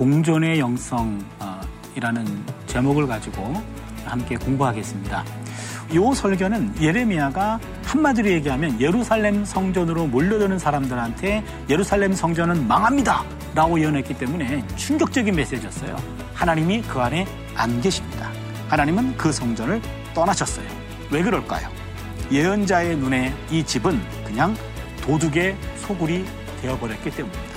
[0.00, 2.24] 공존의 영성이라는
[2.66, 3.52] 제목을 가지고
[4.06, 5.22] 함께 공부하겠습니다.
[5.92, 13.22] 이 설교는 예레미야가 한마디로 얘기하면 예루살렘 성전으로 몰려드는 사람들한테 예루살렘 성전은 망합니다.
[13.54, 15.94] 라고 예언했기 때문에 충격적인 메시지였어요.
[16.32, 18.30] 하나님이 그 안에 안 계십니다.
[18.70, 19.82] 하나님은 그 성전을
[20.14, 20.66] 떠나셨어요.
[21.10, 21.68] 왜 그럴까요?
[22.32, 24.56] 예언자의 눈에 이 집은 그냥
[25.02, 26.24] 도둑의 소굴이
[26.62, 27.49] 되어버렸기 때문입니다.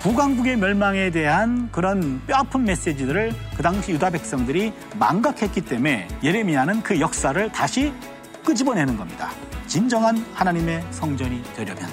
[0.00, 7.52] 북왕국의 멸망에 대한 그런 뼈아픈 메시지들을 그 당시 유다 백성들이 망각했기 때문에 예레미야는 그 역사를
[7.52, 7.92] 다시
[8.44, 9.30] 끄집어내는 겁니다.
[9.66, 11.88] 진정한 하나님의 성전이 되려면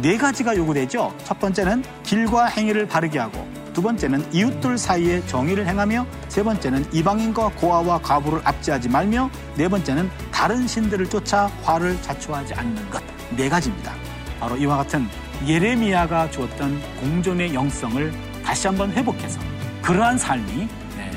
[0.00, 1.14] 네 가지가 요구되죠.
[1.24, 7.50] 첫 번째는 길과 행위를 바르게 하고 두 번째는 이웃들 사이에 정의를 행하며 세 번째는 이방인과
[7.56, 13.92] 고아와 과부를 압제하지 말며 네 번째는 다른 신들을 쫓아 화를 자초하지 않는 것 네 가지입니다.
[14.38, 15.06] 바로 이와 같은
[15.46, 18.12] 예레미야가 주었던 공존의 영성을
[18.44, 19.40] 다시 한번 회복해서
[19.82, 21.10] 그러한 삶이 네,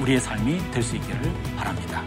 [0.00, 1.20] 우리의 삶이 될 수 있기를
[1.56, 2.02] 바랍니다.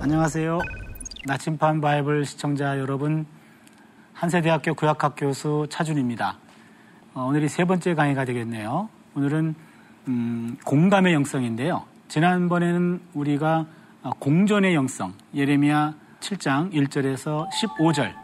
[0.00, 0.75] 안녕하세요.
[1.26, 3.26] 나침반 바이블 시청자 여러분,
[4.12, 6.38] 한세대학교 구약학 교수 차준입니다.
[7.14, 8.88] 어, 오늘이 세 번째 강의가 되겠네요.
[9.16, 9.56] 오늘은
[10.06, 11.82] 음, 공감의 영성인데요.
[12.06, 13.66] 지난번에는 우리가
[14.04, 18.14] 어, 공존의 영성, 예레미야 7장 1절에서 15절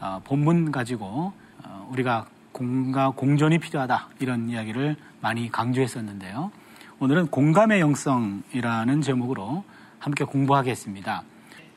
[0.00, 6.50] 어, 본문 가지고 어, 우리가 공과 공존이 필요하다 이런 이야기를 많이 강조했었는데요.
[6.98, 9.62] 오늘은 공감의 영성이라는 제목으로
[10.00, 11.22] 함께 공부하겠습니다.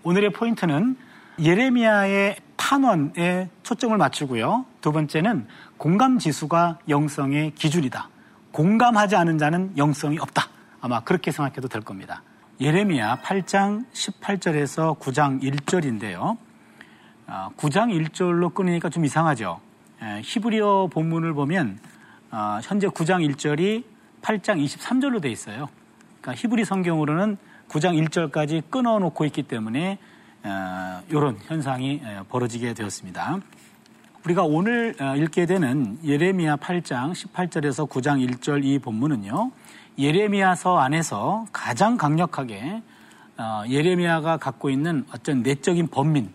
[0.03, 0.97] 오늘의 포인트는
[1.39, 4.65] 예레미야의 탄원에 초점을 맞추고요.
[4.81, 5.47] 두 번째는
[5.77, 8.09] 공감 지수가 영성의 기준이다.
[8.51, 10.47] 공감하지 않은 자는 영성이 없다.
[10.81, 12.23] 아마 그렇게 생각해도 될 겁니다.
[12.59, 16.37] 예레미야 8장 18절에서 9장 1절인데요.
[17.57, 19.61] 9장 1절로 끊으니까 좀 이상하죠.
[20.23, 21.79] 히브리어 본문을 보면
[22.31, 23.83] 어, 현재 9장 1절이
[24.21, 25.69] 8장 23절로 돼 있어요.
[26.21, 27.37] 그러니까 히브리 성경으로는
[27.71, 29.97] 9장 1절까지 끊어놓고 있기 때문에
[31.09, 33.39] 이런 어, 현상이 벌어지게 되었습니다.
[34.25, 39.51] 우리가 오늘 어, 읽게 되는 예레미야 8장 18절에서 9장 1절 이 본문은요.
[39.97, 42.81] 예레미야서 안에서 가장 강력하게
[43.37, 46.29] 어, 예레미야가 갖고 있는 어떤 내적인 번민,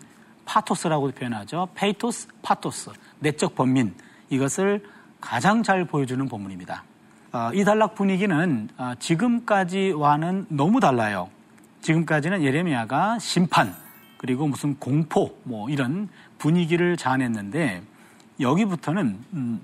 [0.45, 1.69] 파토스라고 표현하죠.
[1.75, 3.93] pathos, 파토스, 내적 번민
[4.29, 4.83] 이것을
[5.21, 6.83] 가장 잘 보여주는 본문입니다.
[7.33, 11.29] 어, 이 단락 분위기는 어, 지금까지와는 너무 달라요.
[11.81, 13.75] 지금까지는 예레미야가 심판
[14.17, 17.81] 그리고 무슨 공포 뭐 이런 분위기를 자아냈는데
[18.39, 19.61] 여기부터는 음,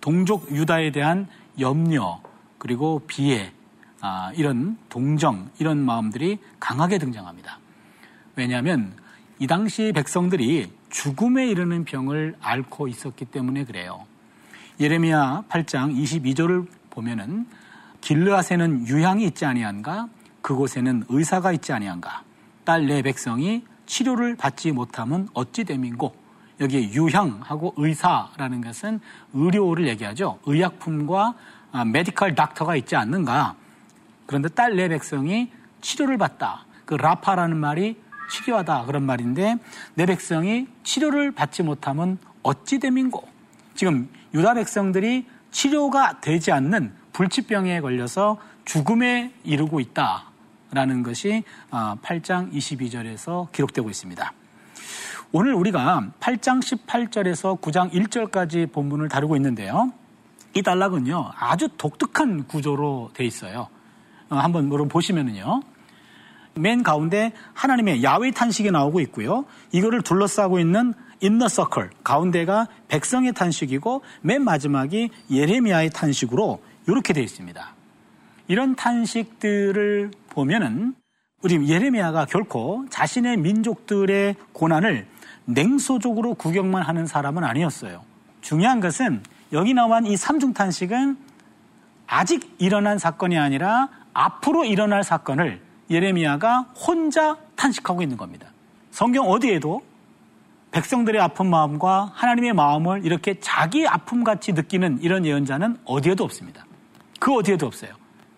[0.00, 1.28] 동족 유다에 대한
[1.58, 2.20] 염려
[2.58, 3.52] 그리고 비애
[4.00, 7.58] 아, 이런 동정 이런 마음들이 강하게 등장합니다.
[8.34, 8.92] 왜냐하면
[9.38, 14.04] 이 당시 백성들이 죽음에 이르는 병을 앓고 있었기 때문에 그래요.
[14.78, 17.46] 예레미야 8장 22절을 보면은
[18.02, 20.08] 길르앗에는 유향이 있지 아니한가?
[20.42, 22.22] 그곳에는 의사가 있지 아니한가?
[22.64, 26.14] 딸 내 백성이 치료를 받지 못하면 어찌 됨인고?
[26.60, 29.00] 여기 유향하고 의사라는 것은
[29.32, 30.38] 의료를 얘기하죠.
[30.44, 31.34] 의약품과
[31.86, 33.56] 메디컬 닥터가 있지 않는가?
[34.26, 35.50] 그런데 딸 내 백성이
[35.80, 36.66] 치료를 받다.
[36.84, 37.96] 그 라파라는 말이
[38.30, 39.56] 치료하다 그런 말인데
[39.94, 43.35] 내 백성이 치료를 받지 못하면 어찌 됨인고
[43.76, 53.52] 지금 유다 백성들이 치료가 되지 않는 불치병에 걸려서 죽음에 이르고 있다라는 것이 8장 어, 22절에서
[53.52, 54.32] 기록되고 있습니다.
[55.32, 59.92] 오늘 우리가 8장 18절에서 9장 1절까지 본문을 다루고 있는데요.
[60.54, 63.68] 이 단락은요, 아주 독특한 구조로 돼 있어요.
[64.30, 65.60] 어, 한번 보시면은요.
[66.54, 69.44] 맨 가운데 하나님의 야외 탄식이 나오고 있고요.
[69.72, 77.74] 이거를 둘러싸고 있는 인너 서클 가운데가 백성의 탄식이고 맨 마지막이 예레미야의 탄식으로 이렇게 되어 있습니다.
[78.48, 80.94] 이런 탄식들을 보면은
[81.42, 85.06] 우리 예레미야가 결코 자신의 민족들의 고난을
[85.44, 88.02] 냉소적으로 구경만 하는 사람은 아니었어요.
[88.40, 89.22] 중요한 것은
[89.52, 91.16] 여기 나온 이 삼중 탄식은
[92.06, 95.60] 아직 일어난 사건이 아니라 앞으로 일어날 사건을
[95.90, 98.48] 예레미야가 혼자 탄식하고 있는 겁니다.
[98.90, 99.82] 성경 어디에도
[100.76, 106.66] 백성들의 아픈 마음과 하나님의 마음을 이렇게 자기 아픔같이 느끼는 이런 예언자는 어디에도 없습니다.
[107.18, 107.92] 그 어디에도 없어요.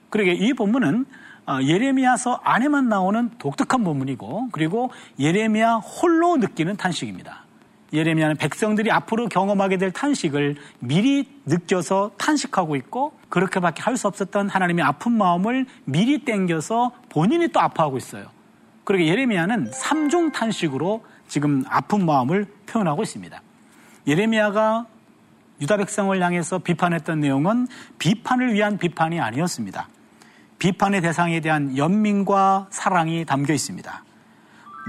[0.08, 1.04] 그러게 이 본문은
[1.48, 7.44] 어, 예레미야서 안에만 나오는 독특한 본문이고 그리고 예레미야 홀로 느끼는 탄식입니다.
[7.92, 14.84] 예레미야는 백성들이 앞으로 경험하게 될 탄식을 미리 느껴서 탄식하고 있고 그렇게밖에 할 수 없었던 하나님의
[14.84, 18.26] 아픈 마음을 미리 땡겨서 본인이 또 아파하고 있어요.
[18.84, 23.40] 그러게 예레미야는 삼중 탄식으로 지금 아픈 마음을 표현하고 있습니다.
[24.06, 24.86] 예레미야가
[25.60, 29.88] 유다 백성을 향해서 비판했던 내용은 비판을 위한 비판이 아니었습니다.
[30.58, 34.04] 비판의 대상에 대한 연민과 사랑이 담겨 있습니다.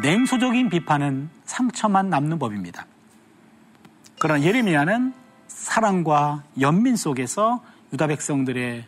[0.02, 2.86] 냉소적인 비판은 상처만 남는 법입니다.
[4.20, 5.14] 그러나 예레미야는
[5.48, 8.86] 사랑과 연민 속에서 유다 백성들의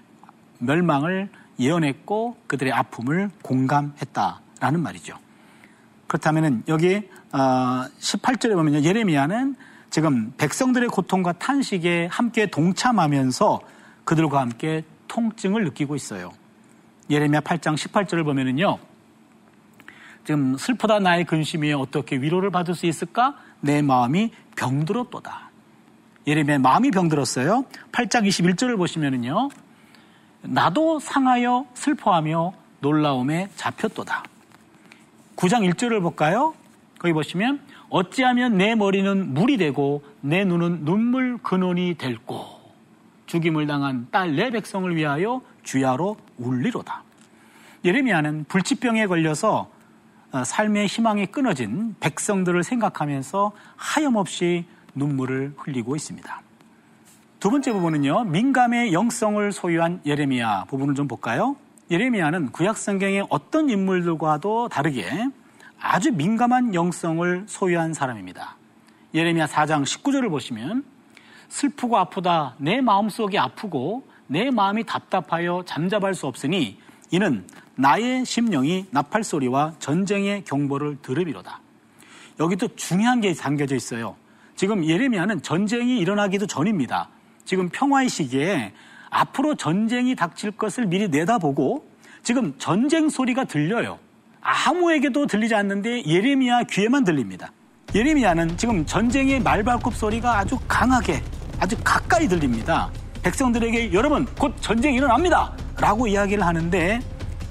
[0.60, 5.18] 멸망을 예언했고 그들의 아픔을 공감했다라는 말이죠.
[6.08, 9.56] 그렇다면 여기 18절에 어, 보면 예레미야는
[9.90, 13.62] 지금 백성들의 고통과 탄식에 함께 동참하면서
[14.04, 16.32] 그들과 함께 통증을 느끼고 있어요.
[17.10, 18.80] 예레미야 8장 18절을 보면은요.
[20.26, 23.36] 지금 슬프다 나의 근심이 어떻게 위로를 받을 수 있을까?
[23.60, 25.50] 내 마음이 병들었도다.
[26.28, 27.66] 예레미야 마음이 병들었어요.
[27.92, 29.50] 8장 21절을 보시면은요.
[30.44, 34.24] 나도 상하여 슬퍼하며 놀라움에 잡혔도다.
[35.36, 36.54] 9장 1절을 볼까요?
[37.02, 37.60] 거기 보시면
[37.90, 42.46] 어찌하면 내 머리는 물이 되고 내 눈은 눈물 근원이 될고
[43.26, 47.02] 죽임을 당한 딸 내 백성을 위하여 주야로 울리로다.
[47.84, 49.72] 예레미야는 불치병에 걸려서
[50.32, 56.42] 어, 삶의 희망이 끊어진 백성들을 생각하면서 하염없이 눈물을 흘리고 있습니다.
[57.40, 61.56] 두 번째 부분은요, 민감의 영성을 소유한 예레미야 부분을 좀 볼까요?
[61.90, 65.10] 예레미야는 구약 성경의 어떤 인물들과도 다르게
[65.82, 68.56] 아주 민감한 영성을 소유한 사람입니다.
[69.16, 70.86] 예레미야 4장 19절을 보시면
[71.50, 76.78] 슬프고 아프다 내 마음속이 아프고 내 마음이 답답하여 잠잡을 수 없으니
[77.10, 77.46] 이는
[77.76, 81.60] 나의 심령이 나팔 소리와 전쟁의 경보를 들으리로다.
[82.40, 84.16] 여기도 중요한 게 담겨져 있어요.
[84.56, 87.10] 지금 예레미야는 전쟁이 일어나기도 전입니다.
[87.44, 88.72] 지금 평화의 시기에
[89.10, 91.90] 앞으로 전쟁이 닥칠 것을 미리 내다보고
[92.22, 94.00] 지금 전쟁 소리가 들려요.
[94.42, 97.52] 아무에게도 들리지 않는데 예레미야 귀에만 들립니다.
[97.94, 101.22] 예레미야는 지금 전쟁의 말발굽 소리가 아주 강하게
[101.60, 102.90] 아주 가까이 들립니다.
[103.22, 105.54] 백성들에게 여러분 곧 전쟁이 일어납니다.
[105.78, 107.00] 라고 이야기를 하는데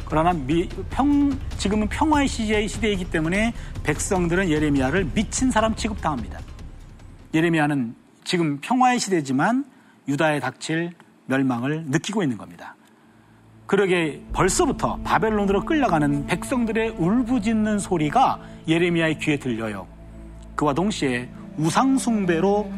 [0.06, 3.52] 그러나 미, 평, 지금은 평화의 시대, 시대이기 때문에
[3.84, 6.40] 백성들은 예레미야를 미친 사람 취급당합니다.
[7.32, 7.94] 예레미야는
[8.24, 9.64] 지금 평화의 시대지만
[10.08, 10.92] 유다에 닥칠
[11.26, 12.74] 멸망을 느끼고 있는 겁니다.
[13.70, 19.86] 그러게 벌써부터 바벨론으로 끌려가는 백성들의 울부짖는 소리가 예레미야의 귀에 들려요.
[20.56, 22.68] 그와 동시에 우상숭배로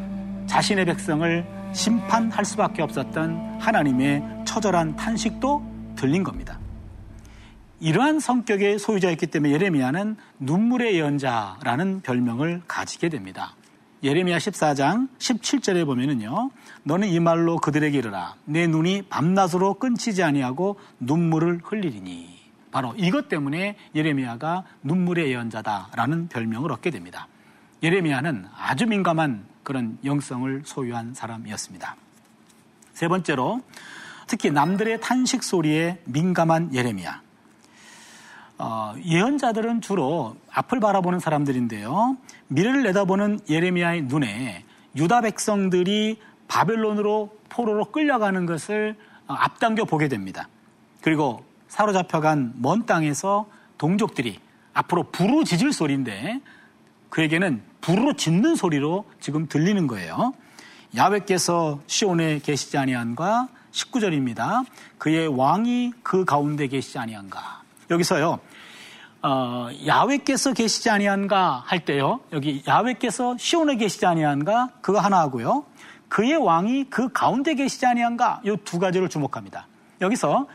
[0.44, 6.58] 자신의 백성을 심판할 수밖에 없었던 하나님의 처절한 탄식도 들린 겁니다.
[7.80, 13.54] 이러한 성격의 소유자였기 때문에 예레미야는 눈물의 예언자라는 별명을 가지게 됩니다.
[14.02, 16.50] 예레미야 14장 17절에 보면은요.
[16.82, 18.34] 너는 이 말로 그들에게 이르라.
[18.44, 22.42] 내 눈이 밤낮으로 끊치지 아니하고 눈물을 흘리리니.
[22.72, 27.28] 바로 이것 때문에 예레미야가 눈물의 예언자다라는 별명을 얻게 됩니다.
[27.82, 31.96] 예레미야는 아주 민감한 그런 영성을 소유한 사람이었습니다.
[32.94, 33.60] 세 번째로
[34.26, 37.22] 특히 남들의 탄식 소리에 민감한 예레미야.
[38.64, 42.16] 어, 예언자들은 주로 앞을 바라보는 사람들인데요.
[42.46, 44.64] 미래를 내다보는 예레미야의 눈에
[44.94, 48.94] 유다 백성들이 바벨론으로 포로로 끌려가는 것을
[49.26, 50.48] 어, 앞당겨 보게 됩니다.
[51.00, 53.46] 그리고 사로잡혀간 먼 땅에서
[53.78, 54.38] 동족들이
[54.74, 56.40] 앞으로 부르짖을 소리인데
[57.08, 60.34] 그에게는 부르러 짖는 소리로 지금 들리는 거예요.
[60.94, 64.64] 야외께서 시온에 계시지 아니한가 19절입니다.
[64.98, 67.62] 그의 왕이 그 가운데 계시지 아니한가.
[67.90, 68.38] 여기서요.
[69.22, 72.20] 어, 야외께서 계시지 아니한가 할 때요.
[72.32, 75.64] 여기 야외께서 시온에 계시지 아니한가 그거 하나 하고요.
[76.08, 79.66] 그의 왕이 그 가운데 계시지 아니한가 이 두 가지를 주목합니다.
[80.00, 80.46] 여기서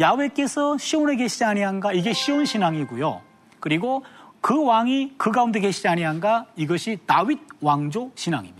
[0.00, 3.20] 야외께서 시온에 계시지 아니한가 이게 시온 신앙이고요.
[3.60, 4.04] 그리고
[4.40, 8.57] 그 왕이 그 가운데 계시지 아니한가 이것이 다윗 왕조 신앙입니다.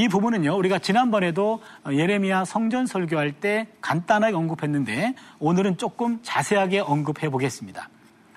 [0.00, 7.90] 이 부분은요 우리가 지난번에도 예레미야 성전 설교할 때 간단하게 언급했는데 오늘은 조금 자세하게 언급해 보겠습니다.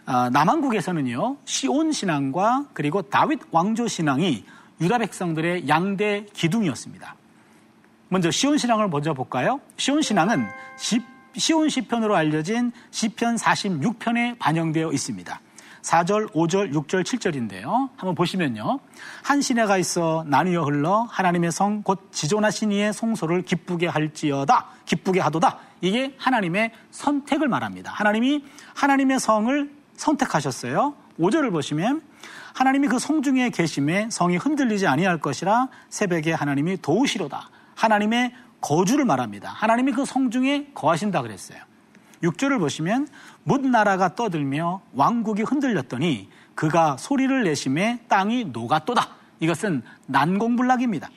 [0.06, 4.44] 아, 남한국에서는요 시온 신앙과 그리고 다윗 왕조 신앙이
[4.82, 7.16] 유다 백성들의 양대 기둥이었습니다.
[8.10, 9.62] 먼저 시온 신앙을 먼저 볼까요?
[9.78, 10.46] 시온 신앙은
[11.38, 15.40] 시온 시편으로 알려진 시편 46편에 반영되어 있습니다.
[15.84, 17.90] 4절, 5절, 6절, 7절인데요.
[17.98, 18.80] 한번 보시면요.
[19.22, 24.68] 한 시내가 있어 나누어 흘러 하나님의 성 곧 지존하신 이의 송소를 기쁘게 할지어다.
[24.86, 25.60] 기쁘게 하도다.
[25.82, 27.92] 이게 하나님의 선택을 말합니다.
[27.92, 30.96] 하나님이 하나님의 성을 선택하셨어요.
[31.20, 32.02] 5절을 보시면
[32.54, 37.50] 하나님이 그 성 중에 계심에 성이 흔들리지 아니할 것이라 새벽에 하나님이 도우시로다.
[37.76, 39.50] 하나님의 거주를 말합니다.
[39.50, 41.60] 하나님이 그 성 중에 거하신다 그랬어요.
[42.24, 43.08] 6절을 보시면
[43.44, 49.10] 뭇나라가 떠들며 왕국이 흔들렸더니 그가 소리를 내심에 땅이 녹았도다.
[49.40, 51.10] 이것은 난공불락입니다.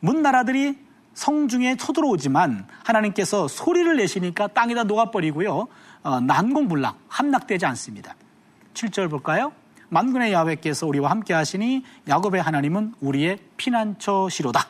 [0.00, 0.78] 뭇나라들이
[1.14, 5.68] 성중에 쳐들어오지만 하나님께서 소리를 내시니까 땅이 다 녹아버리고요.
[6.02, 8.14] 어, 난공불락, 함락되지 않습니다.
[8.74, 9.52] 7절 볼까요?
[9.88, 14.60] 만군의 야훼께서 우리와 함께 하시니 야곱의 하나님은 우리의 피난처시로다.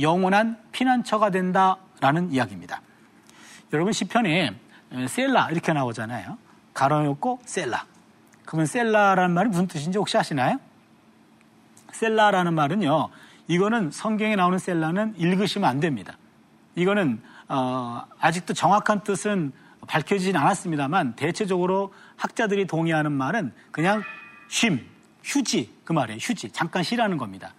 [0.00, 2.80] 영원한 피난처가 된다라는 이야기입니다.
[3.72, 4.54] 여러분 시편에
[5.08, 6.38] 셀라 이렇게 나오잖아요.
[6.74, 7.86] 가로놓고 셀라.
[8.44, 10.58] 그러면 셀라라는 말이 무슨 뜻인지 혹시 아시나요?
[11.92, 13.08] 셀라라는 말은요.
[13.48, 16.16] 이거는 성경에 나오는 셀라는 읽으시면 안 됩니다.
[16.74, 19.52] 이거는 어, 아직도 정확한 뜻은
[19.86, 24.02] 밝혀지진 않았습니다만 대체적으로 학자들이 동의하는 말은 그냥
[24.48, 24.86] 쉼,
[25.24, 26.18] 휴지 그 말이에요.
[26.20, 27.54] 휴지 잠깐 쉬라는 겁니다.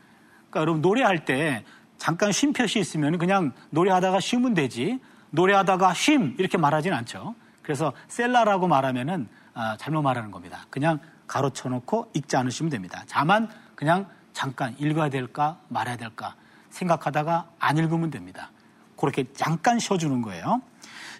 [0.50, 1.64] 그러니까 여러분 노래할 때
[1.98, 5.00] 잠깐 쉼 표시 있으면 그냥 노래하다가 쉬면 되지
[5.34, 7.36] 노래하다가 쉼 이렇게 말하진 않죠.
[7.64, 10.66] 그래서 셀라라고 말하면은 아, 잘못 말하는 겁니다.
[10.70, 13.04] 그냥 가로쳐 놓고 읽지 않으시면 됩니다.
[13.10, 16.36] 다만 그냥 잠깐 읽어야 될까 말아야 될까
[16.70, 18.52] 생각하다가 안 읽으면 됩니다.
[18.96, 20.62] 그렇게 잠깐 쉬어주는 거예요.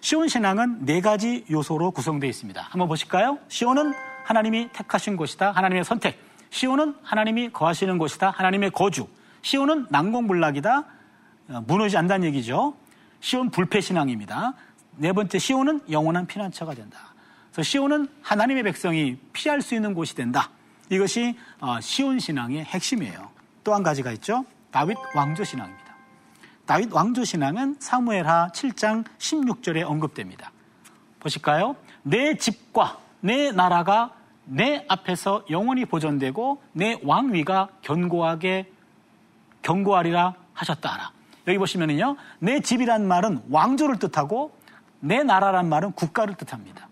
[0.00, 2.60] 시온 신앙은 네 가지 요소로 구성되어 있습니다.
[2.62, 3.38] 한번 보실까요?
[3.48, 3.94] 시온은
[4.24, 5.50] 하나님이 택하신 곳이다.
[5.52, 6.20] 하나님의 선택.
[6.50, 8.30] 시온은 하나님이 거하시는 곳이다.
[8.30, 9.08] 하나님의 거주.
[9.42, 10.84] 시온은 난공불락이다.
[11.48, 12.74] 어, 무너지지 않다는 얘기죠.
[13.24, 14.52] 시온 불패 신앙입니다.
[14.96, 17.14] 네 번째 시온은 영원한 피난처가 된다.
[17.50, 20.50] 그래서 시온은 하나님의 백성이 피할 수 있는 곳이 된다.
[20.90, 23.30] 이것이 어, 시온 신앙의 핵심이에요.
[23.64, 24.44] 또 한 가지가 있죠.
[24.70, 25.96] 다윗 왕조 신앙입니다.
[26.66, 30.52] 다윗 왕조 신앙은 사무엘하 7장 16절에 언급됩니다.
[31.18, 31.76] 보실까요?
[32.02, 34.14] 내 집과 내 나라가
[34.44, 38.70] 내 앞에서 영원히 보존되고 내 왕위가 견고하게
[39.62, 41.14] 견고하리라 하셨다.
[41.46, 44.56] 여기 보시면은요, 내 집이란 말은 왕조를 뜻하고
[45.00, 46.88] 내 나라란 말은 국가를 뜻합니다.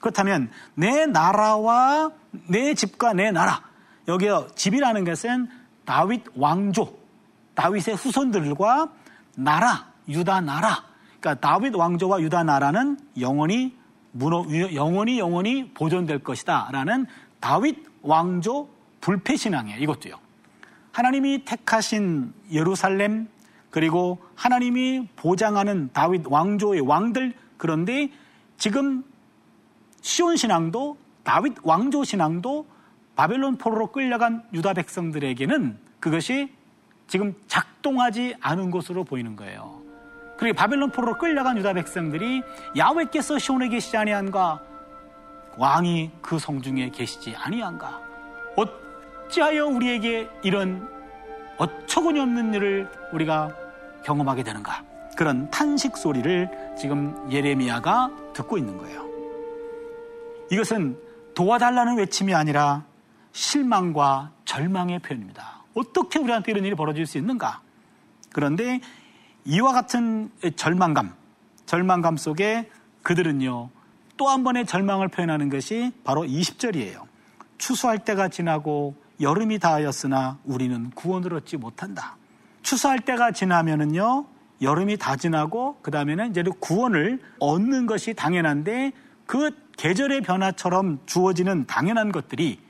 [0.00, 2.10] 그렇다면 내 나라와
[2.48, 3.62] 내 집과 내 나라
[4.08, 5.48] 여기 집이라는 것은
[5.84, 6.98] 다윗 왕조
[7.54, 8.90] 다윗의 후손들과
[9.36, 10.84] 나라 유다 나라
[11.20, 13.76] 그러니까 다윗 왕조와 유다 나라는 영원히
[14.12, 14.44] 문어,
[14.74, 17.06] 영원히 영원히 보존될 것이다라는
[17.38, 18.68] 다윗 왕조
[19.00, 19.78] 불패 신앙이에요.
[19.80, 20.14] 이것도요.
[20.92, 23.28] 하나님이 택하신 예루살렘
[23.70, 28.10] 그리고 하나님이 보장하는 다윗 왕조의 왕들 그런데
[28.56, 29.04] 지금
[30.00, 32.66] 시온 신앙도 다윗 왕조 신앙도
[33.14, 36.52] 바벨론 포로로 끌려간 유다 백성들에게는 그것이
[37.06, 39.80] 지금 작동하지 않은 것으로 보이는 거예요.
[40.38, 42.42] 그리고 바벨론 포로로 끌려간 유다 백성들이
[42.78, 44.62] 야훼께서 시온에 계시지 아니한가
[45.58, 48.00] 왕이 그 성중에 계시지 아니한가
[48.56, 50.88] 어찌하여 우리에게 이런
[51.60, 53.54] 어처구니 없는 일을 우리가
[54.04, 54.82] 경험하게 되는가
[55.14, 59.06] 그런 탄식 소리를 지금 예레미야가 듣고 있는 거예요.
[60.50, 60.98] 이것은
[61.34, 62.84] 도와달라는 외침이 아니라
[63.32, 65.62] 실망과 절망의 표현입니다.
[65.74, 67.60] 어떻게 우리한테 이런 일이 벌어질 수 있는가?
[68.32, 68.80] 그런데
[69.44, 71.14] 이와 같은 절망감,
[71.66, 72.70] 절망감 속에
[73.02, 73.68] 그들은요,
[74.16, 77.02] 또 한 번의 절망을 표현하는 것이 바로 20절이에요.
[77.58, 82.16] 추수할 때가 지나고 여름이 다하였으나 우리는 구원을 얻지 못한다.
[82.62, 84.26] 추수할 때가 지나면은요,
[84.62, 88.92] 여름이 다 지나고 그 다음에는 이제 구원을 얻는 것이 당연한데
[89.26, 92.60] 그 계절의 변화처럼 주어지는 당연한 것들이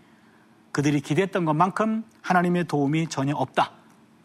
[0.73, 3.73] 그들이 기대했던 것만큼 하나님의 도움이 전혀 없다.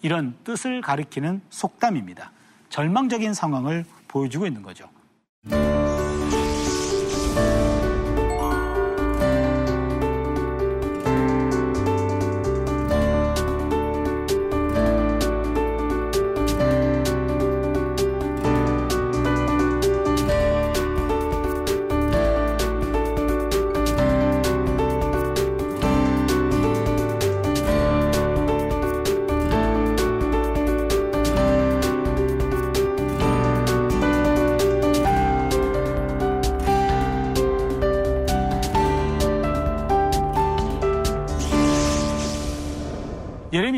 [0.02, 2.32] 이런 뜻을 가리키는 속담입니다.
[2.70, 4.88] 절망적인 상황을 보여주고 있는 거죠.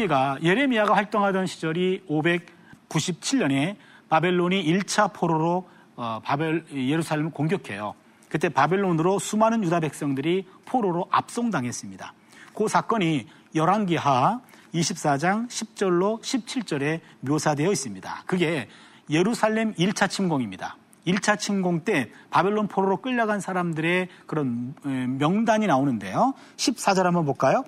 [0.08, 3.76] 예레미야가 예레미야가 활동하던 시절이 597년에
[4.10, 7.94] 바벨론이 1차 포로로 어, 바벨 예루살렘을 공격해요.
[8.30, 12.14] 그때 바벨론으로 수많은 유다 백성들이 포로로 압송당했습니다.
[12.56, 14.42] 그 사건이 열왕기하
[14.74, 18.24] 24장 10절로 17절에 묘사되어 있습니다.
[18.26, 18.68] 그게
[19.10, 20.78] 예루살렘 1차 침공입니다.
[21.08, 26.34] 1차 침공 때 바벨론 포로로 끌려간 사람들의 그런 명단이 나오는데요.
[26.58, 27.64] 14절 한번 볼까요?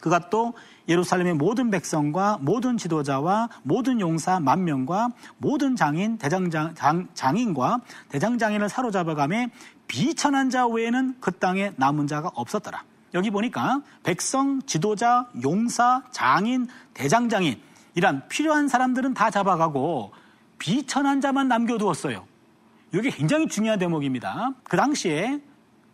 [0.00, 0.54] 그가 또
[0.88, 7.80] 예루살렘의 모든 백성과 모든 지도자와 모든 용사 만 명과 모든 장인 대장장 장, 장 인과
[8.08, 9.48] 대장장인을 사로잡아가며
[9.88, 12.84] 비천한 자 외에는 그 땅에 남은 자가 없었더라.
[13.14, 17.60] 여기 보니까 백성, 지도자, 용사, 장인, 대장장인
[17.94, 20.12] 이란 필요한 사람들은 다 잡아가고
[20.58, 22.26] 비천한 자만 남겨두었어요.
[22.94, 24.50] 이게 굉장히 중요한 대목입니다.
[24.64, 25.40] 그 당시에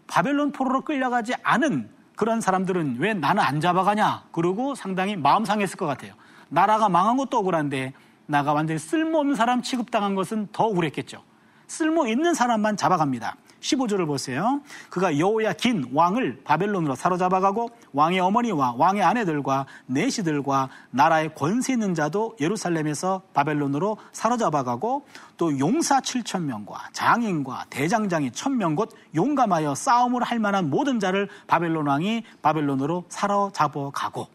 [0.06, 4.24] 바벨론 포로로 끌려가지 않은 그런 사람들은 왜 나는 안 잡아가냐?
[4.32, 6.14] 그러고 상당히 마음 상했을 것 같아요.
[6.48, 7.92] 나라가 망한 것도 억울한데
[8.26, 11.22] 나가 완전히 쓸모없는 사람 취급당한 것은 더 억울했겠죠.
[11.66, 13.36] 쓸모 있는 사람만 잡아갑니다.
[13.62, 14.60] 15절을 보세요.
[14.90, 22.36] 그가 여호야 긴 왕을 바벨론으로 사로잡아가고 왕의 어머니와 왕의 아내들과 내시들과 나라의 권세 있는 자도
[22.40, 30.38] 예루살렘에서 바벨론으로 사로잡아가고 또 용사 7천 명과 장인과 대장장이 1천 명 곧 용감하여 싸움을 할
[30.38, 34.26] 만한 모든 자를 바벨론 왕이 바벨론으로 사로잡아가고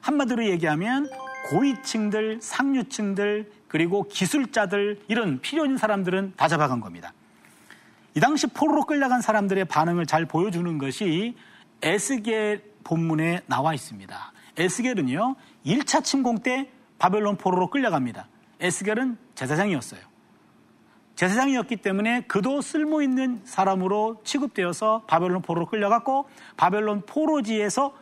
[0.00, 1.08] 한마디로 얘기하면
[1.50, 7.12] 고위층들, 상류층들, 그리고 기술자들 이런 필요 있는 사람들은 다 잡아간 겁니다.
[8.14, 11.34] 이 당시 포로로 끌려간 사람들의 반응을 잘 보여주는 것이
[11.80, 14.32] 에스겔 본문에 나와 있습니다.
[14.58, 18.28] 에스겔은요, 1차 침공 때 바벨론 포로로 끌려갑니다.
[18.60, 20.00] 에스겔은 제사장이었어요.
[21.16, 27.94] 제사장이었기 때문에 그도 쓸모 있는 사람으로 취급되어서 바벨론 포로로 끌려갔고 바벨론 포로지에서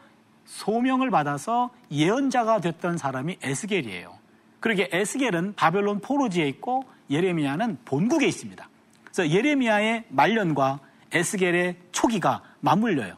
[0.45, 4.19] 소명을 받아서 예언자가 됐던 사람이 에스겔이에요.
[4.59, 8.70] 그러게 에스겔은 바벨론 포로지에 있고 예레미야는 본국에 있습니다.
[9.13, 10.81] 그래서 예레미야의 말년과
[11.13, 13.17] 에스겔의 초기가 맞물려요.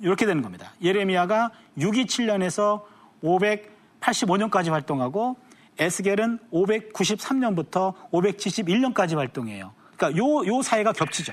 [0.00, 0.72] 이렇게 되는 겁니다.
[0.82, 2.82] 예레미야가 627년에서
[3.22, 5.36] 585년까지 활동하고
[5.78, 9.72] 에스겔은 593년부터 571년까지 활동해요.
[9.96, 11.32] 그러니까 요, 요 사이가 겹치죠.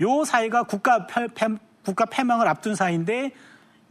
[0.00, 1.26] 요 사이가 국가, 패,
[1.84, 3.32] 국가 패망을 앞둔 사이인데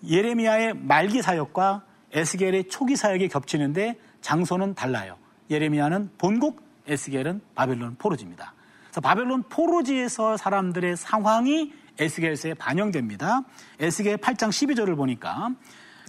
[0.07, 1.83] 예레미야의 말기 사역과
[2.13, 5.17] 에스겔의 초기 사역이 겹치는데 장소는 달라요.
[5.49, 8.53] 예레미야는 본국, 에스겔은 바벨론 포로지입니다.
[8.97, 13.43] 그래서 바벨론 포로지에서 사람들의 상황이 에스겔서에 반영됩니다.
[13.79, 15.51] 에스겔 8장 12절을 보니까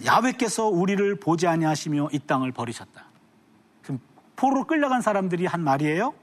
[0.03, 3.05] 야훼께서 우리를 보지 아니하시며 이 땅을 버리셨다.
[3.83, 3.99] 지금
[4.35, 6.15] 포로로 끌려간 사람들이 한 말이에요.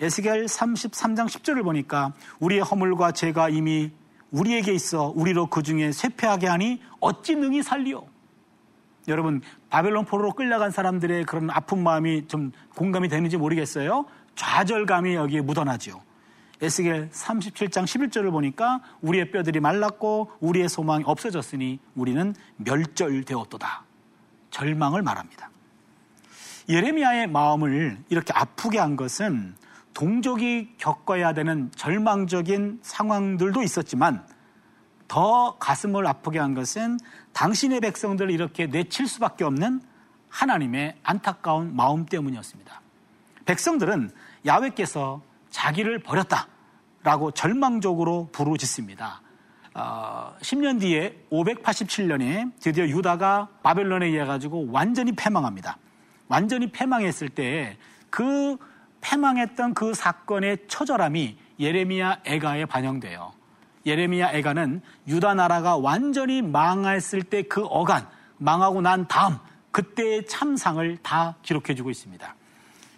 [0.00, 3.92] 에스겔 33장 10절을 보니까 우리의 허물과 죄가 이미
[4.32, 8.04] 우리에게 있어 우리로 그 중에 쇠폐하게 하니 어찌 능히 살리오.
[9.06, 14.06] 여러분 바벨론 포로로 끌려간 사람들의 그런 아픈 마음이 좀 공감이 되는지 모르겠어요.
[14.40, 16.02] 좌절감이 여기에 묻어나죠.
[16.62, 23.84] 에스겔 37장 11절을 보니까 우리의 뼈들이 말랐고 우리의 소망이 없어졌으니 우리는 멸절되었도다.
[24.50, 25.50] 절망을 말합니다.
[26.70, 29.56] 예레미야의 마음을 이렇게 아프게 한 것은
[29.92, 34.26] 동족이 겪어야 되는 절망적인 상황들도 있었지만
[35.06, 36.98] 더 가슴을 아프게 한 것은
[37.34, 39.82] 당신의 백성들을 이렇게 내칠 수밖에 없는
[40.30, 42.80] 하나님의 안타까운 마음 때문이었습니다.
[43.44, 44.10] 백성들은
[44.46, 49.22] 야외께서 자기를 버렸다라고 절망적으로 부르짖습니다.
[49.74, 55.78] 어, 10년 뒤에 587년에 드디어 유다가 바벨론에 의해 가지고 완전히 패망합니다.
[56.28, 57.76] 완전히 패망했을 때
[58.10, 58.56] 그
[59.00, 63.32] 패망했던 그 사건의 처절함이 예레미야 애가에 반영돼요.
[63.86, 69.38] 예레미야 애가는 유다 나라가 완전히 망했을 때 그 어간 망하고 난 다음
[69.70, 72.34] 그때의 참상을 다 기록해 주고 있습니다.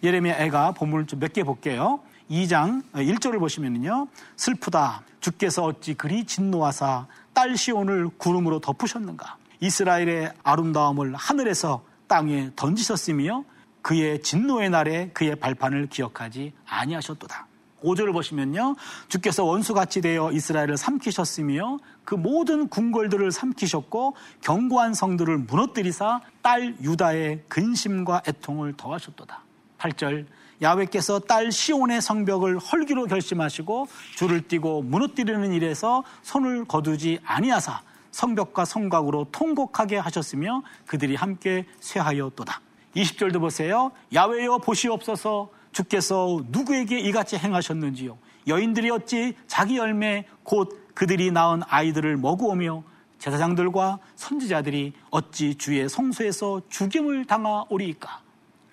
[0.03, 1.99] 예레미야 애가 본문을 좀 몇 개 볼게요.
[2.29, 4.07] 2장 1절을 보시면요.
[4.35, 5.03] 슬프다.
[5.19, 9.37] 주께서 어찌 그리 진노하사 딸 시온을 구름으로 덮으셨는가.
[9.59, 13.45] 이스라엘의 아름다움을 하늘에서 땅에 던지셨으며
[13.81, 17.47] 그의 진노의 날에 그의 발판을 기억하지 아니하셨도다.
[17.83, 18.75] 5절을 보시면요.
[19.09, 28.23] 주께서 원수같이 되어 이스라엘을 삼키셨으며 그 모든 궁궐들을 삼키셨고 견고한 성들을 무너뜨리사 딸 유다의 근심과
[28.27, 29.43] 애통을 더하셨도다.
[29.83, 30.25] 8절
[30.61, 39.27] 야외께서 딸 시온의 성벽을 헐기로 결심하시고 줄을 띠고 무너뜨리는 일에서 손을 거두지 아니하사 성벽과 성곽으로
[39.31, 42.61] 통곡하게 하셨으며 그들이 함께 쇠하였도다.
[42.95, 43.91] 20절도 보세요.
[44.13, 48.17] 야외여 보시옵소서 주께서 누구에게 이같이 행하셨는지요.
[48.47, 52.83] 여인들이 어찌 자기 열매 곧 그들이 낳은 아이들을 먹으오며
[53.17, 58.22] 제사장들과 선지자들이 어찌 주의 성소에서 죽임을 당하오리이까.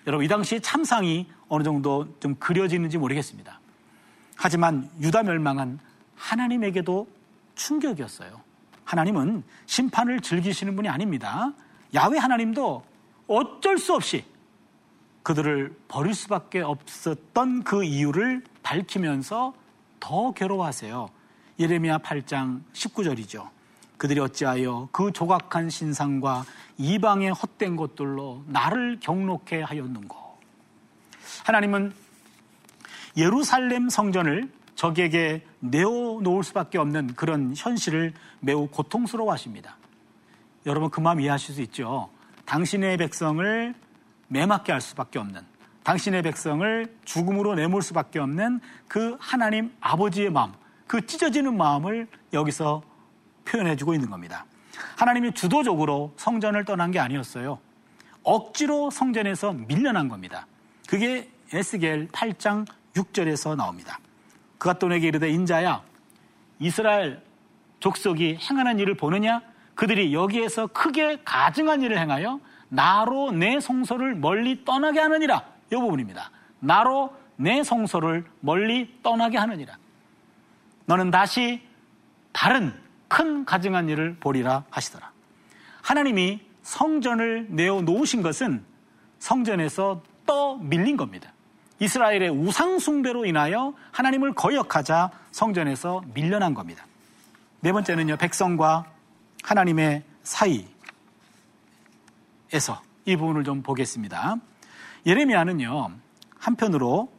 [0.07, 3.59] 여러분 이 당시 참상이 어느 정도 좀 그려지는지 모르겠습니다.
[4.35, 5.79] 하지만 유다 멸망은
[6.15, 7.07] 하나님에게도
[7.55, 8.41] 충격이었어요.
[8.83, 11.53] 하나님은 심판을 즐기시는 분이 아닙니다.
[11.93, 12.83] 야외 하나님도
[13.27, 14.25] 어쩔 수 없이
[15.23, 19.53] 그들을 버릴 수밖에 없었던 그 이유를 밝히면서
[19.99, 21.09] 더 괴로워하세요.
[21.59, 23.49] 예레미야 8장 19절이죠.
[23.97, 26.43] 그들이 어찌하여 그 조각한 신상과
[26.81, 30.17] 이방의 헛된 것들로 나를 경록해 하였는고.
[31.45, 31.93] 하나님은
[33.15, 39.77] 예루살렘 성전을 적에게 내어 놓을 수밖에 없는 그런 현실을 매우 고통스러워 하십니다.
[40.65, 42.09] 여러분 그 마음 이해하실 수 있죠?
[42.45, 43.75] 당신의 백성을
[44.27, 45.41] 매맞게 할 수밖에 없는
[45.83, 50.51] 당신의 백성을 죽음으로 내몰 수밖에 없는 그 하나님 아버지의 마음,
[50.87, 52.81] 그 찢어지는 마음을 여기서
[53.45, 54.45] 표현해 주고 있는 겁니다.
[54.97, 57.59] 하나님이 주도적으로 성전을 떠난 게 아니었어요.
[58.23, 60.47] 억지로 성전에서 밀려난 겁니다.
[60.87, 62.65] 그게 에스겔 8장
[62.95, 63.99] 6절에서 나옵니다.
[64.57, 65.81] 그가 또 내게 이르되 인자야
[66.59, 67.21] 이스라엘
[67.79, 69.41] 족속이 행하는 일을 보느냐
[69.75, 72.39] 그들이 여기에서 크게 가증한 일을 행하여
[72.69, 76.29] 나로 내 성소를 멀리 떠나게 하느니라 이 부분입니다.
[76.59, 79.77] 나로 내 성소를 멀리 떠나게 하느니라.
[80.85, 81.61] 너는 다시
[82.31, 82.73] 다른
[83.11, 85.11] 큰 가증한 일을 보리라 하시더라.
[85.81, 88.63] 하나님이 성전을 내어 놓으신 것은
[89.19, 91.33] 성전에서 떠 밀린 겁니다.
[91.79, 96.85] 이스라엘의 우상숭배로 인하여 하나님을 거역하자 성전에서 밀려난 겁니다.
[97.59, 98.85] 네 번째는요, 백성과
[99.43, 100.69] 하나님의 사이에서
[103.03, 104.37] 이 부분을 좀 보겠습니다.
[105.05, 105.91] 예레미야는요,
[106.39, 107.11] 한편으로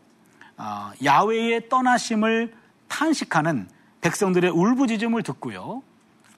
[0.56, 2.54] 어, 야외의 떠나심을
[2.88, 3.68] 탄식하는
[4.02, 5.82] 백성들의 울부짖음을 듣고요.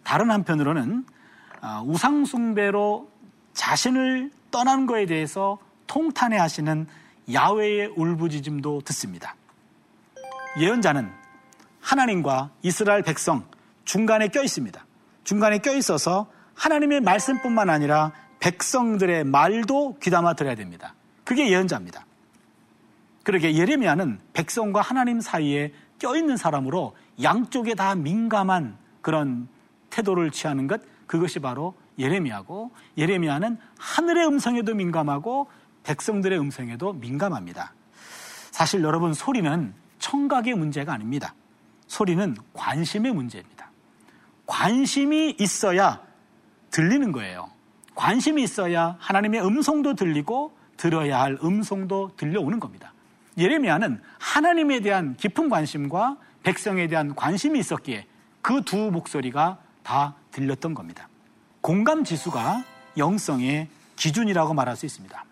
[0.04, 1.04] 다른 한편으로는
[1.62, 3.10] 어, 우상숭배로
[3.54, 6.86] 자신을 떠난 거에 대해서 통탄해 하시는
[7.32, 9.34] 야외의 울부짖음도 듣습니다.
[10.58, 11.10] 예언자는
[11.80, 13.44] 하나님과 이스라엘 백성
[13.84, 14.84] 중간에 껴 있습니다.
[15.24, 20.94] 중간에 껴 있어서 하나님의 말씀뿐만 아니라 백성들의 말도 귀담아 들어야 됩니다.
[21.24, 22.04] 그게 예언자입니다.
[23.22, 25.72] 그러게 예레미야는 백성과 하나님 사이에
[26.04, 29.48] 껴있는 사람으로 양쪽에 다 민감한 그런
[29.88, 35.48] 태도를 취하는 것 그것이 바로 예레미야고 예레미야는 하늘의 음성에도 민감하고
[35.82, 37.72] 백성들의 음성에도 민감합니다.
[38.50, 41.34] 사실 여러분 소리는 청각의 문제가 아닙니다.
[41.86, 43.70] 소리는 관심의 문제입니다.
[44.46, 46.02] 관심이 있어야
[46.70, 47.50] 들리는 거예요.
[47.94, 52.93] 관심이 있어야 하나님의 음성도 들리고 들어야 할 음성도 들려오는 겁니다.
[53.36, 58.06] 예레미야는 하나님에 대한 깊은 관심과 백성에 대한 관심이 있었기에
[58.42, 61.08] 그 두 목소리가 다 들렸던 겁니다.
[61.60, 62.62] 공감 지수가
[62.98, 65.24] 영성의 기준이라고 말할 수 있습니다.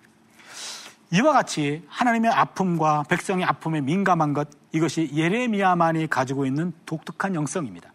[1.12, 7.92] 이와 같이 하나님의 아픔과 백성의 아픔에 민감한 것 이것이 예레미야만이 가지고 있는 독특한 영성입니다.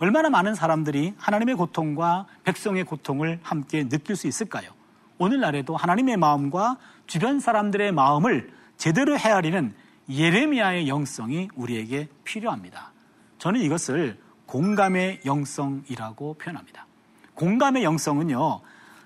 [0.00, 4.70] 얼마나 많은 사람들이 하나님의 고통과 백성의 고통을 함께 느낄 수 있을까요?
[5.18, 9.72] 오늘날에도 하나님의 마음과 주변 사람들의 마음을 제대로 헤아리는
[10.10, 12.90] 예레미야의 영성이 우리에게 필요합니다.
[13.38, 16.88] 저는 이것을 공감의 영성이라고 표현합니다.
[17.34, 18.60] 공감의 영성은요,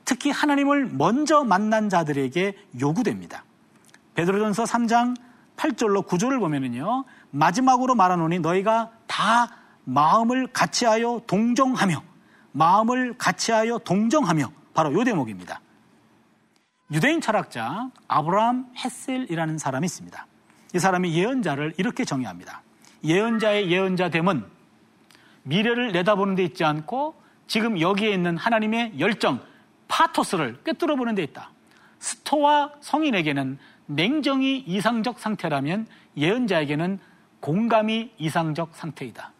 [0.06, 3.44] 특히 하나님을 먼저 만난 자들에게 요구됩니다.
[4.14, 5.14] 베드로전서 3장
[5.58, 12.02] 8절로 9절을 보면은요, 마지막으로 말하노니 너희가 다 마음을 같이하여 동정하며,
[12.52, 15.60] 마음을 같이하여 동정하며, 바로 요 대목입니다.
[16.92, 20.26] 유대인 철학자 아브라함 헤셀이라는 사람이 있습니다.
[20.74, 22.62] 이 사람이 예언자를 이렇게 정의합니다.
[23.02, 24.44] 예언자의 예언자됨은
[25.42, 27.14] 미래를 내다보는 데 있지 않고
[27.48, 29.40] 지금 여기에 있는 하나님의 열정,
[29.88, 31.50] 파토스를 꿰뚫어 보는 데 있다.
[31.98, 36.98] 스토와 성인에게는 냉정이 이상적 상태라면 예언자에게는
[37.40, 39.32] 공감이 이상적 상태이다.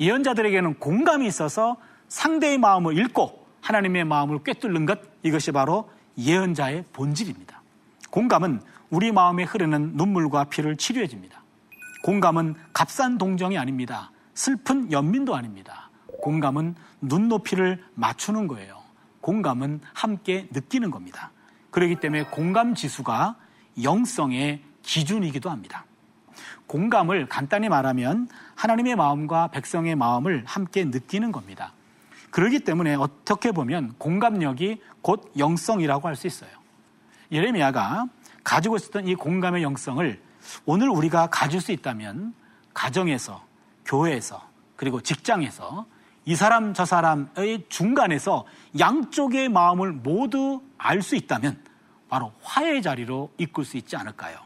[0.00, 1.76] 예언자들에게는 공감이 있어서
[2.08, 7.62] 상대의 마음을 읽고 하나님의 마음을 꿰뚫는 것 이것이 바로 예언자의 본질입니다.
[8.10, 11.42] 공감은 우리 마음에 흐르는 눈물과 피를 치료해 줍니다.
[12.02, 14.10] 공감은 값싼 동정이 아닙니다.
[14.34, 15.90] 슬픈 연민도 아닙니다.
[16.22, 18.82] 공감은 눈높이를 맞추는 거예요.
[19.20, 21.30] 공감은 함께 느끼는 겁니다.
[21.70, 23.36] 그렇기 때문에 공감 지수가
[23.82, 25.84] 영성의 기준이기도 합니다.
[26.66, 31.72] 공감을 간단히 말하면 하나님의 마음과 백성의 마음을 함께 느끼는 겁니다.
[32.30, 36.50] 그렇기 때문에 어떻게 보면 공감력이 곧 영성이라고 할 수 있어요.
[37.32, 38.06] 예레미야가
[38.44, 40.20] 가지고 있었던 이 공감의 영성을
[40.64, 42.34] 오늘 우리가 가질 수 있다면
[42.74, 43.44] 가정에서,
[43.84, 44.42] 교회에서,
[44.76, 45.86] 그리고 직장에서
[46.24, 48.46] 이 사람 저 사람의 중간에서
[48.78, 51.62] 양쪽의 마음을 모두 알 수 있다면
[52.08, 54.38] 바로 화해의 자리로 이끌 수 있지 않을까요?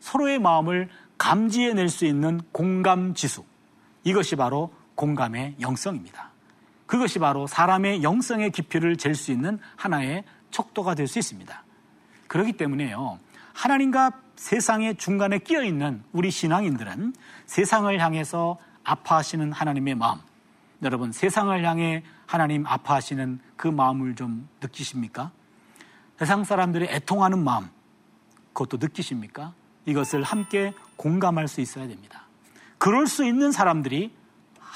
[0.00, 3.44] 서로의 마음을 감지해낼 수 있는 공감 지수.
[4.04, 6.27] 이것이 바로 공감의 영성입니다.
[6.88, 11.62] 그것이 바로 사람의 영성의 깊이를 잴 수 있는 하나의 척도가 될 수 있습니다.
[12.26, 13.20] 그렇기 때문에요.
[13.52, 17.12] 하나님과 세상의 중간에 끼어 있는 우리 신앙인들은
[17.46, 20.18] 세상을 향해서 아파하시는 하나님의 마음,
[20.82, 25.30] 여러분 세상을 향해 하나님 아파하시는 그 마음을 좀 느끼십니까?
[26.18, 27.68] 세상 사람들이 애통하는 마음,
[28.54, 29.52] 그것도 느끼십니까?
[29.86, 32.22] 이것을 함께 공감할 수 있어야 됩니다.
[32.78, 34.14] 그럴 수 있는 사람들이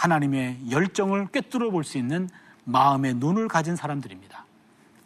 [0.03, 2.29] 하나님의 열정을 꿰뚫어 볼 수 있는
[2.65, 4.45] 마음의 눈을 가진 사람들입니다.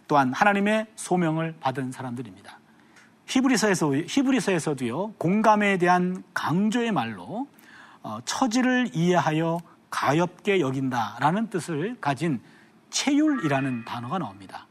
[0.08, 2.58] 또한 하나님의 소명을 받은 사람들입니다.
[3.26, 7.46] 히브리서에서 히브리서에서도요 공감에 대한 강조의 말로
[8.02, 12.40] 어, 처지를 이해하여 가엽게 여긴다라는 뜻을 가진
[12.90, 14.66] 체율이라는 단어가 나옵니다.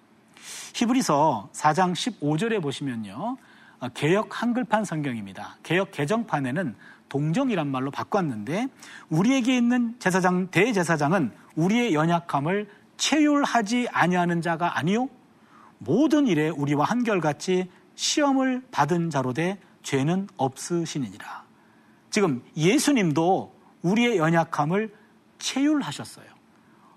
[0.74, 3.38] 히브리서 4장 15절에 보시면요.
[3.80, 5.58] 어, 개혁 한글판 성경입니다.
[5.64, 6.76] 개혁 개정판에는
[7.10, 8.68] 동정이란 말로 바꿨는데
[9.10, 15.10] 우리에게 있는 제사장 대제사장은 우리의 연약함을 체율하지 아니하는 자가 아니요
[15.78, 21.46] 모든 일에 우리와 한결같이 시험을 받은 자로 돼 죄는 없으시니라.
[22.10, 24.94] 지금 예수님도 우리의 연약함을
[25.38, 26.26] 체율하셨어요.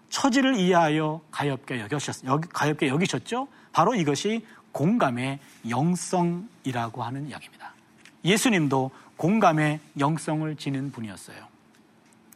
[0.08, 3.48] 처지를 이해하여 가엽게 여기셨, 가엽게 여기셨죠?
[3.72, 7.74] 바로 이것이 공감의 영성이라고 하는 이야기입니다.
[8.24, 11.36] 예수님도 공감의 영성을 지닌 분이었어요.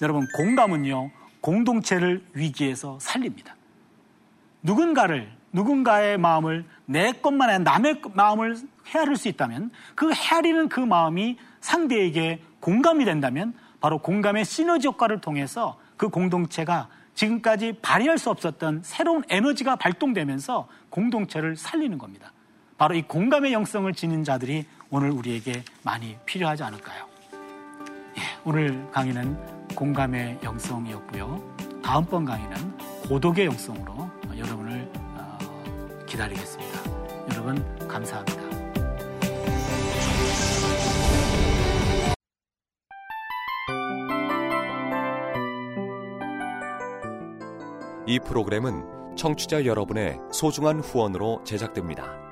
[0.03, 3.57] 여러분, 공감은요, 공동체를 위기에서 살립니다.
[4.63, 8.57] 누군가를, 누군가의 마음을 내 것만 아니라 남의 마음을
[8.89, 15.79] 헤아릴 수 있다면 그 헤아리는 그 마음이 상대에게 공감이 된다면 바로 공감의 시너지 효과를 통해서
[15.97, 22.33] 그 공동체가 지금까지 발휘할 수 없었던 새로운 에너지가 발동되면서 공동체를 살리는 겁니다.
[22.77, 27.07] 바로 이 공감의 영성을 지닌 자들이 오늘 우리에게 많이 필요하지 않을까요?
[28.19, 31.57] 예, 오늘 강의는 공감의 영성이었고요.
[31.83, 32.77] 다음번 강의는
[33.09, 35.39] 고독의 영성으로 여러분을 어,
[36.07, 36.81] 기다리겠습니다.
[37.33, 38.43] 여러분 감사합니다.
[48.07, 52.32] 이 프로그램은 청취자 여러분의 소중한 후원으로 제작됩니다.